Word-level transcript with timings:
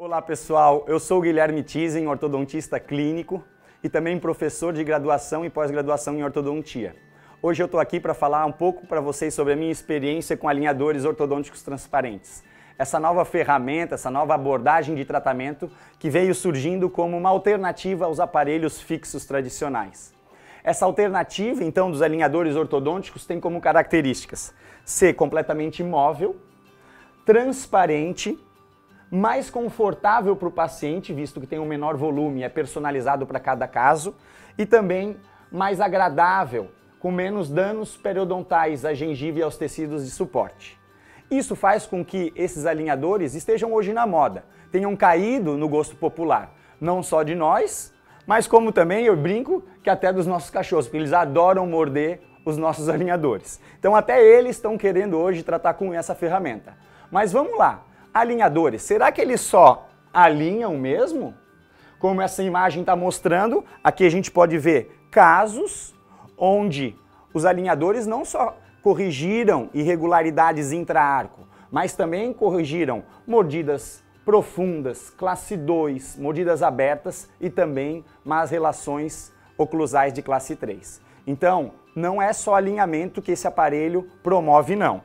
Olá 0.00 0.22
pessoal, 0.22 0.84
eu 0.86 1.00
sou 1.00 1.20
Guilherme 1.20 1.60
Tizen, 1.60 2.06
ortodontista 2.06 2.78
clínico 2.78 3.42
e 3.82 3.88
também 3.88 4.16
professor 4.16 4.72
de 4.72 4.84
graduação 4.84 5.44
e 5.44 5.50
pós-graduação 5.50 6.14
em 6.14 6.22
ortodontia. 6.22 6.94
Hoje 7.42 7.64
eu 7.64 7.64
estou 7.64 7.80
aqui 7.80 7.98
para 7.98 8.14
falar 8.14 8.46
um 8.46 8.52
pouco 8.52 8.86
para 8.86 9.00
vocês 9.00 9.34
sobre 9.34 9.54
a 9.54 9.56
minha 9.56 9.72
experiência 9.72 10.36
com 10.36 10.48
alinhadores 10.48 11.04
ortodônticos 11.04 11.64
transparentes. 11.64 12.44
Essa 12.78 13.00
nova 13.00 13.24
ferramenta, 13.24 13.96
essa 13.96 14.08
nova 14.08 14.36
abordagem 14.36 14.94
de 14.94 15.04
tratamento 15.04 15.68
que 15.98 16.08
veio 16.08 16.32
surgindo 16.32 16.88
como 16.88 17.16
uma 17.16 17.30
alternativa 17.30 18.04
aos 18.04 18.20
aparelhos 18.20 18.80
fixos 18.80 19.26
tradicionais. 19.26 20.14
Essa 20.62 20.86
alternativa, 20.86 21.64
então, 21.64 21.90
dos 21.90 22.02
alinhadores 22.02 22.54
ortodônticos 22.54 23.26
tem 23.26 23.40
como 23.40 23.60
características 23.60 24.54
ser 24.84 25.14
completamente 25.14 25.80
imóvel, 25.80 26.36
transparente, 27.26 28.38
mais 29.10 29.48
confortável 29.48 30.36
para 30.36 30.48
o 30.48 30.52
paciente, 30.52 31.12
visto 31.12 31.40
que 31.40 31.46
tem 31.46 31.58
um 31.58 31.66
menor 31.66 31.96
volume, 31.96 32.42
é 32.42 32.48
personalizado 32.48 33.26
para 33.26 33.40
cada 33.40 33.66
caso, 33.66 34.14
e 34.56 34.66
também 34.66 35.16
mais 35.50 35.80
agradável, 35.80 36.68
com 36.98 37.10
menos 37.10 37.48
danos 37.48 37.96
periodontais 37.96 38.84
à 38.84 38.92
gengiva 38.92 39.38
e 39.38 39.42
aos 39.42 39.56
tecidos 39.56 40.04
de 40.04 40.10
suporte. 40.10 40.78
Isso 41.30 41.54
faz 41.54 41.86
com 41.86 42.04
que 42.04 42.32
esses 42.34 42.66
alinhadores 42.66 43.34
estejam 43.34 43.72
hoje 43.72 43.92
na 43.92 44.06
moda, 44.06 44.44
tenham 44.72 44.94
caído 44.96 45.56
no 45.56 45.68
gosto 45.68 45.96
popular, 45.96 46.54
não 46.80 47.02
só 47.02 47.22
de 47.22 47.34
nós, 47.34 47.92
mas 48.26 48.46
como 48.46 48.72
também 48.72 49.06
eu 49.06 49.16
brinco 49.16 49.62
que 49.82 49.88
até 49.88 50.12
dos 50.12 50.26
nossos 50.26 50.50
cachorros, 50.50 50.86
porque 50.86 50.98
eles 50.98 51.12
adoram 51.12 51.66
morder 51.66 52.20
os 52.44 52.58
nossos 52.58 52.88
alinhadores. 52.90 53.60
Então 53.78 53.94
até 53.94 54.22
eles 54.22 54.56
estão 54.56 54.76
querendo 54.76 55.16
hoje 55.16 55.42
tratar 55.42 55.74
com 55.74 55.94
essa 55.94 56.14
ferramenta. 56.14 56.76
Mas 57.10 57.32
vamos 57.32 57.56
lá, 57.56 57.84
alinhadores, 58.12 58.82
será 58.82 59.10
que 59.12 59.20
eles 59.20 59.40
só 59.40 59.88
alinham 60.12 60.76
mesmo? 60.76 61.34
Como 61.98 62.20
essa 62.22 62.42
imagem 62.42 62.82
está 62.82 62.94
mostrando, 62.94 63.64
aqui 63.82 64.04
a 64.04 64.10
gente 64.10 64.30
pode 64.30 64.56
ver 64.56 65.06
casos 65.10 65.94
onde 66.36 66.96
os 67.34 67.44
alinhadores 67.44 68.06
não 68.06 68.24
só 68.24 68.56
corrigiram 68.82 69.68
irregularidades 69.74 70.72
intra-arco, 70.72 71.46
mas 71.70 71.94
também 71.94 72.32
corrigiram 72.32 73.02
mordidas 73.26 74.02
profundas, 74.24 75.10
classe 75.10 75.56
2, 75.56 76.18
mordidas 76.18 76.62
abertas 76.62 77.28
e 77.40 77.48
também 77.48 78.04
más 78.24 78.50
relações 78.50 79.32
oclusais 79.56 80.12
de 80.12 80.22
classe 80.22 80.54
3. 80.54 81.00
Então, 81.26 81.72
não 81.94 82.22
é 82.22 82.32
só 82.32 82.54
alinhamento 82.54 83.20
que 83.20 83.32
esse 83.32 83.46
aparelho 83.46 84.08
promove, 84.22 84.76
não. 84.76 85.02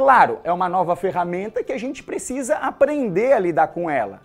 Claro, 0.00 0.40
é 0.44 0.50
uma 0.50 0.66
nova 0.66 0.96
ferramenta 0.96 1.62
que 1.62 1.74
a 1.74 1.76
gente 1.76 2.02
precisa 2.02 2.56
aprender 2.56 3.34
a 3.34 3.38
lidar 3.38 3.68
com 3.68 3.90
ela. 3.90 4.22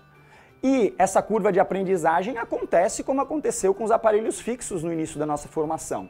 E 0.63 0.95
essa 0.97 1.21
curva 1.21 1.51
de 1.51 1.59
aprendizagem 1.59 2.37
acontece 2.37 3.03
como 3.03 3.19
aconteceu 3.19 3.73
com 3.73 3.83
os 3.83 3.91
aparelhos 3.91 4.39
fixos 4.39 4.83
no 4.83 4.93
início 4.93 5.19
da 5.19 5.25
nossa 5.25 5.49
formação. 5.49 6.09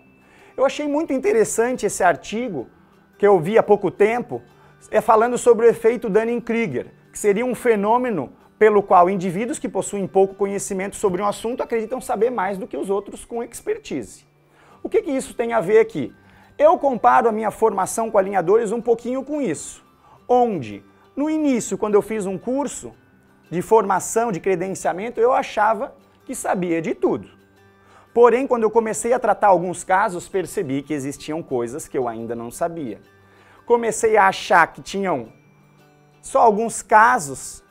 Eu 0.56 0.68
achei 0.68 0.88
muito 0.88 1.14
interessante 1.14 1.84
esse 1.84 2.04
artigo 2.04 2.68
que 3.18 3.26
eu 3.26 3.40
vi 3.40 3.58
há 3.58 3.64
pouco 3.64 3.90
tempo, 3.90 4.40
é 4.92 5.02
falando 5.02 5.36
sobre 5.36 5.66
o 5.66 5.70
efeito 5.70 6.12
Dunning-Kruger, 6.12 6.92
que 7.12 7.18
seria 7.18 7.44
um 7.44 7.56
fenômeno 7.56 8.34
pelo 8.60 8.84
qual 8.84 9.10
indivíduos 9.10 9.58
que 9.58 9.68
possuem 9.68 10.06
pouco 10.06 10.36
conhecimento 10.36 10.96
sobre 10.96 11.24
um 11.24 11.26
assunto 11.26 11.64
acreditam 11.64 12.00
saber 12.00 12.30
mais 12.30 12.60
do 12.60 12.68
que 12.68 12.78
os 12.78 12.92
outros 12.92 13.26
com 13.26 13.42
expertise. 13.42 14.28
O 14.84 14.90
que, 14.90 15.02
que 15.02 15.10
isso 15.10 15.34
tem 15.34 15.54
a 15.54 15.60
ver 15.60 15.80
aqui? 15.80 16.14
Eu 16.58 16.78
comparo 16.78 17.28
a 17.28 17.32
minha 17.32 17.52
formação 17.52 18.10
com 18.10 18.18
alinhadores 18.18 18.72
um 18.72 18.82
pouquinho 18.82 19.24
com 19.24 19.42
isso, 19.42 19.84
onde 20.28 20.84
no 21.16 21.30
início, 21.30 21.78
quando 21.78 21.96
eu 21.96 22.02
fiz 22.02 22.26
um 22.26 22.38
curso 22.38 22.94
de 23.50 23.62
formação, 23.62 24.32
de 24.32 24.40
credenciamento, 24.40 25.20
eu 25.20 25.32
achava 25.32 25.96
que 26.26 26.34
sabia 26.34 26.82
de 26.82 26.94
tudo. 26.94 27.30
Porém, 28.14 28.48
quando 28.48 28.64
eu 28.64 28.72
comecei 28.72 29.12
a 29.14 29.20
tratar 29.20 29.48
alguns 29.48 29.84
casos, 29.84 30.28
percebi 30.28 30.82
que 30.82 30.94
existiam 30.94 31.44
coisas 31.44 31.88
que 31.88 31.98
eu 31.98 32.08
ainda 32.08 32.34
não 32.34 32.50
sabia. 32.50 33.02
Comecei 33.66 34.16
a 34.16 34.28
achar 34.28 34.68
que 34.68 34.82
tinham 34.82 35.34
só 36.22 36.40
alguns 36.40 36.82
casos 36.82 37.64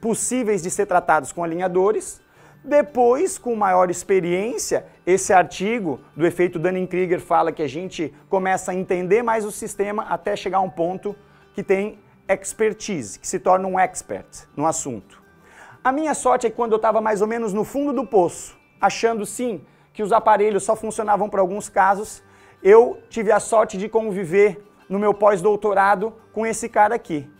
possíveis 0.00 0.62
de 0.62 0.70
ser 0.70 0.86
tratados 0.86 1.32
com 1.32 1.42
alinhadores. 1.42 2.20
Depois, 2.64 3.36
com 3.36 3.54
maior 3.54 3.90
experiência, 3.90 4.86
esse 5.06 5.34
artigo 5.34 6.00
do 6.16 6.26
efeito 6.26 6.58
Dunning-Kruger 6.58 7.20
fala 7.20 7.52
que 7.52 7.62
a 7.62 7.68
gente 7.68 8.14
começa 8.30 8.72
a 8.72 8.74
entender 8.74 9.22
mais 9.22 9.44
o 9.44 9.50
sistema 9.50 10.04
até 10.04 10.34
chegar 10.34 10.58
a 10.58 10.62
um 10.62 10.70
ponto 10.70 11.14
que 11.52 11.62
tem 11.62 11.98
expertise, 12.26 13.18
que 13.18 13.28
se 13.28 13.38
torna 13.38 13.68
um 13.68 13.78
expert 13.78 14.46
no 14.56 14.64
assunto. 14.66 15.22
A 15.84 15.92
minha 15.92 16.14
sorte 16.14 16.46
é 16.46 16.50
que 16.50 16.56
quando 16.56 16.72
eu 16.72 16.76
estava 16.76 17.02
mais 17.02 17.20
ou 17.20 17.28
menos 17.28 17.52
no 17.52 17.64
fundo 17.64 17.92
do 17.92 18.06
poço, 18.06 18.56
achando 18.80 19.26
sim 19.26 19.60
que 19.92 20.02
os 20.02 20.10
aparelhos 20.10 20.64
só 20.64 20.74
funcionavam 20.74 21.28
para 21.28 21.42
alguns 21.42 21.68
casos, 21.68 22.22
eu 22.62 22.98
tive 23.10 23.30
a 23.30 23.40
sorte 23.40 23.76
de 23.76 23.90
conviver 23.90 24.64
no 24.88 24.98
meu 24.98 25.12
pós-doutorado 25.12 26.14
com 26.32 26.46
esse 26.46 26.70
cara 26.70 26.94
aqui, 26.94 27.30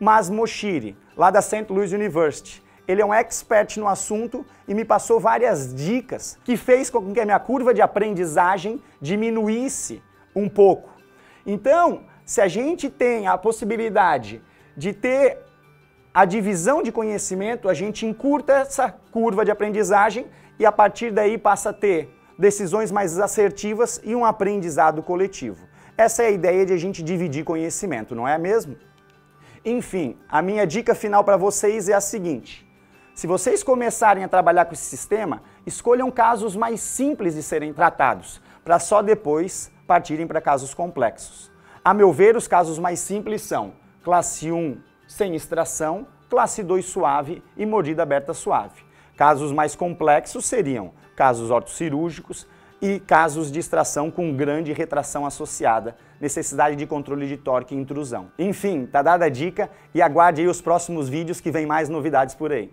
Mas 0.00 0.28
Moshiri, 0.28 0.96
lá 1.16 1.30
da 1.30 1.40
St. 1.40 1.72
Louis 1.72 1.92
University. 1.92 2.61
Ele 2.86 3.00
é 3.00 3.06
um 3.06 3.14
expert 3.14 3.76
no 3.78 3.86
assunto 3.86 4.44
e 4.66 4.74
me 4.74 4.84
passou 4.84 5.20
várias 5.20 5.74
dicas 5.74 6.38
que 6.44 6.56
fez 6.56 6.90
com 6.90 7.12
que 7.12 7.20
a 7.20 7.24
minha 7.24 7.38
curva 7.38 7.72
de 7.72 7.80
aprendizagem 7.80 8.82
diminuísse 9.00 10.02
um 10.34 10.48
pouco. 10.48 10.90
Então, 11.46 12.02
se 12.24 12.40
a 12.40 12.48
gente 12.48 12.90
tem 12.90 13.26
a 13.26 13.38
possibilidade 13.38 14.42
de 14.76 14.92
ter 14.92 15.38
a 16.14 16.24
divisão 16.24 16.82
de 16.82 16.92
conhecimento, 16.92 17.68
a 17.68 17.74
gente 17.74 18.04
encurta 18.04 18.52
essa 18.52 18.94
curva 19.10 19.44
de 19.44 19.50
aprendizagem 19.50 20.26
e 20.58 20.66
a 20.66 20.72
partir 20.72 21.10
daí 21.10 21.38
passa 21.38 21.70
a 21.70 21.72
ter 21.72 22.10
decisões 22.38 22.90
mais 22.90 23.18
assertivas 23.18 24.00
e 24.02 24.14
um 24.14 24.24
aprendizado 24.24 25.02
coletivo. 25.02 25.66
Essa 25.96 26.22
é 26.24 26.26
a 26.26 26.30
ideia 26.30 26.66
de 26.66 26.72
a 26.72 26.76
gente 26.76 27.02
dividir 27.02 27.44
conhecimento, 27.44 28.14
não 28.14 28.26
é 28.26 28.36
mesmo? 28.38 28.76
Enfim, 29.64 30.16
a 30.28 30.42
minha 30.42 30.66
dica 30.66 30.94
final 30.94 31.22
para 31.22 31.36
vocês 31.36 31.88
é 31.88 31.94
a 31.94 32.00
seguinte: 32.00 32.66
se 33.14 33.26
vocês 33.26 33.62
começarem 33.62 34.24
a 34.24 34.28
trabalhar 34.28 34.64
com 34.64 34.72
esse 34.72 34.84
sistema, 34.84 35.42
escolham 35.66 36.10
casos 36.10 36.56
mais 36.56 36.80
simples 36.80 37.34
de 37.34 37.42
serem 37.42 37.72
tratados, 37.72 38.40
para 38.64 38.78
só 38.78 39.02
depois 39.02 39.70
partirem 39.86 40.26
para 40.26 40.40
casos 40.40 40.72
complexos. 40.72 41.50
A 41.84 41.92
meu 41.92 42.12
ver, 42.12 42.36
os 42.36 42.48
casos 42.48 42.78
mais 42.78 43.00
simples 43.00 43.42
são 43.42 43.74
classe 44.02 44.50
1 44.50 44.78
sem 45.06 45.34
extração, 45.34 46.06
classe 46.30 46.62
2 46.62 46.84
suave 46.84 47.42
e 47.56 47.66
mordida 47.66 48.02
aberta 48.02 48.32
suave. 48.32 48.82
Casos 49.16 49.52
mais 49.52 49.76
complexos 49.76 50.46
seriam 50.46 50.92
casos 51.14 51.50
ortocirúrgicos, 51.50 52.48
e 52.82 52.98
casos 52.98 53.52
de 53.52 53.60
extração 53.60 54.10
com 54.10 54.34
grande 54.34 54.72
retração 54.72 55.24
associada, 55.24 55.96
necessidade 56.20 56.74
de 56.74 56.84
controle 56.84 57.28
de 57.28 57.36
torque 57.36 57.76
e 57.76 57.78
intrusão. 57.78 58.32
Enfim, 58.36 58.86
tá 58.86 59.00
dada 59.02 59.26
a 59.26 59.28
dica 59.28 59.70
e 59.94 60.02
aguarde 60.02 60.40
aí 60.40 60.48
os 60.48 60.60
próximos 60.60 61.08
vídeos 61.08 61.40
que 61.40 61.52
vem 61.52 61.64
mais 61.64 61.88
novidades 61.88 62.34
por 62.34 62.52
aí. 62.52 62.60